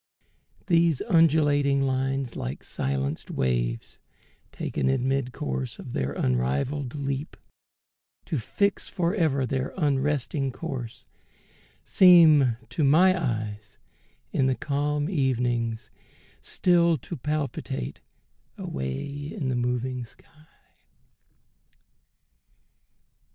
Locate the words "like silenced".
2.35-3.29